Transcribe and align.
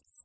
Thanks. 0.00 0.24